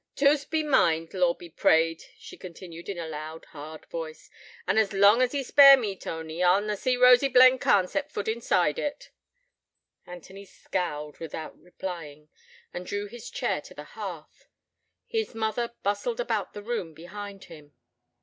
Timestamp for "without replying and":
11.19-12.83